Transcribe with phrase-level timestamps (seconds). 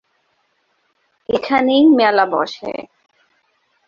[1.29, 2.71] এখানেই মেলা বসে।